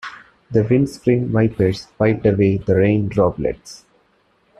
The 0.49 0.63
windscreen 0.63 1.31
wipers 1.31 1.85
wiped 1.99 2.25
away 2.25 2.57
the 2.57 2.75
rain 2.75 3.07
droplets. 3.07 3.85